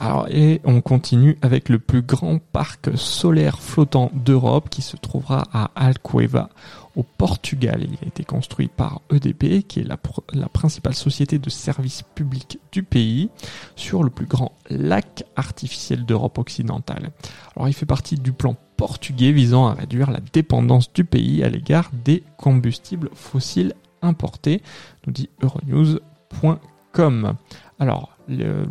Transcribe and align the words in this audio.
Alors, 0.00 0.28
et 0.28 0.60
on 0.64 0.82
continue 0.82 1.38
avec 1.40 1.68
le 1.68 1.78
plus 1.78 2.02
grand 2.02 2.38
parc 2.38 2.90
solaire 2.96 3.60
flottant 3.60 4.10
d'Europe 4.14 4.68
qui 4.68 4.82
se 4.82 4.96
trouvera 4.96 5.44
à 5.52 5.70
Alcoeva 5.74 6.50
au 6.96 7.02
Portugal. 7.02 7.82
Il 7.82 7.98
a 8.02 8.06
été 8.06 8.22
construit 8.22 8.68
par 8.68 9.00
EDP, 9.10 9.66
qui 9.66 9.80
est 9.80 9.84
la, 9.84 9.98
la 10.34 10.48
principale 10.48 10.94
société 10.94 11.38
de 11.38 11.48
services 11.48 12.02
publics 12.14 12.58
du 12.72 12.82
pays, 12.82 13.30
sur 13.74 14.02
le 14.02 14.10
plus 14.10 14.26
grand 14.26 14.52
lac 14.68 15.24
artificiel 15.34 16.04
d'Europe 16.04 16.38
occidentale. 16.38 17.10
Alors, 17.54 17.68
il 17.68 17.74
fait 17.74 17.86
partie 17.86 18.16
du 18.16 18.32
plan 18.32 18.56
portugais 18.76 19.32
visant 19.32 19.66
à 19.66 19.72
réduire 19.72 20.10
la 20.10 20.20
dépendance 20.32 20.92
du 20.92 21.04
pays 21.04 21.42
à 21.42 21.48
l'égard 21.48 21.90
des 22.04 22.22
combustibles 22.36 23.08
fossiles 23.14 23.72
importés, 24.02 24.62
nous 25.06 25.12
dit 25.12 25.30
Euronews.com. 25.42 27.34
Alors, 27.78 28.10
le, 28.28 28.66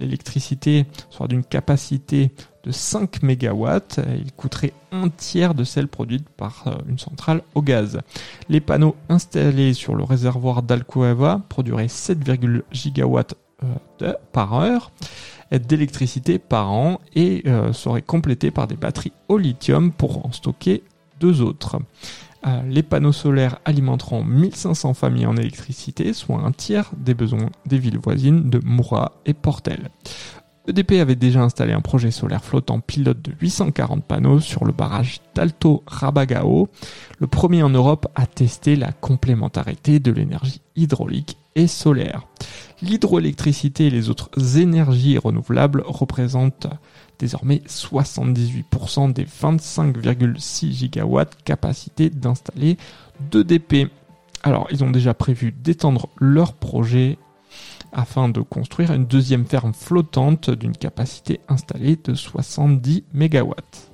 l'électricité 0.00 0.86
sera 1.10 1.28
d'une 1.28 1.44
capacité 1.44 2.32
de 2.64 2.70
5 2.70 3.22
MW. 3.22 3.66
Il 4.16 4.32
coûterait 4.32 4.72
un 4.92 5.08
tiers 5.08 5.54
de 5.54 5.64
celle 5.64 5.88
produite 5.88 6.28
par 6.28 6.64
euh, 6.66 6.72
une 6.88 6.98
centrale 6.98 7.42
au 7.54 7.62
gaz. 7.62 8.00
Les 8.48 8.60
panneaux 8.60 8.96
installés 9.08 9.74
sur 9.74 9.94
le 9.94 10.04
réservoir 10.04 10.62
d'Alcoeva 10.62 11.42
produiraient 11.48 11.86
7,1 11.86 12.62
gigawatts 12.72 13.34
euh, 14.02 14.14
par 14.32 14.54
heure 14.54 14.92
d'électricité 15.52 16.38
par 16.38 16.72
an 16.72 17.00
et 17.14 17.42
euh, 17.46 17.72
seraient 17.72 18.02
complétés 18.02 18.50
par 18.50 18.66
des 18.66 18.76
batteries 18.76 19.12
au 19.28 19.38
lithium 19.38 19.92
pour 19.92 20.26
en 20.26 20.32
stocker 20.32 20.82
deux 21.20 21.42
autres. 21.42 21.78
Euh, 22.46 22.62
les 22.68 22.82
panneaux 22.82 23.12
solaires 23.12 23.58
alimenteront 23.64 24.22
1500 24.22 24.94
familles 24.94 25.26
en 25.26 25.36
électricité, 25.36 26.12
soit 26.12 26.40
un 26.40 26.52
tiers 26.52 26.90
des 26.96 27.14
besoins 27.14 27.50
des 27.66 27.78
villes 27.78 27.98
voisines 27.98 28.50
de 28.50 28.60
Moura 28.64 29.12
et 29.24 29.34
Portel. 29.34 29.90
EDP 30.66 30.92
avait 30.92 31.14
déjà 31.14 31.42
installé 31.42 31.72
un 31.72 31.82
projet 31.82 32.10
solaire 32.10 32.42
flottant 32.42 32.80
pilote 32.80 33.20
de 33.20 33.32
840 33.38 34.02
panneaux 34.02 34.40
sur 34.40 34.64
le 34.64 34.72
barrage 34.72 35.20
d'Alto 35.34 35.82
Rabagao, 35.86 36.68
le 37.18 37.26
premier 37.26 37.62
en 37.62 37.68
Europe 37.68 38.06
à 38.14 38.26
tester 38.26 38.74
la 38.74 38.92
complémentarité 38.92 39.98
de 39.98 40.10
l'énergie 40.10 40.62
hydraulique 40.74 41.36
et 41.54 41.66
solaire. 41.66 42.26
L'hydroélectricité 42.82 43.86
et 43.86 43.90
les 43.90 44.10
autres 44.10 44.30
énergies 44.58 45.18
renouvelables 45.18 45.82
représentent 45.86 46.66
désormais 47.18 47.62
78% 47.68 49.12
des 49.12 49.24
25,6 49.24 50.72
gigawatts 50.72 51.42
capacité 51.44 52.10
d'installer 52.10 52.76
d'EDP. 53.30 53.90
Alors, 54.42 54.66
ils 54.70 54.82
ont 54.84 54.90
déjà 54.90 55.14
prévu 55.14 55.52
d'étendre 55.52 56.08
leur 56.18 56.52
projet 56.54 57.16
afin 57.92 58.28
de 58.28 58.40
construire 58.40 58.92
une 58.92 59.06
deuxième 59.06 59.46
ferme 59.46 59.72
flottante 59.72 60.50
d'une 60.50 60.76
capacité 60.76 61.40
installée 61.48 61.96
de 61.96 62.14
70 62.14 63.04
megawatts. 63.14 63.93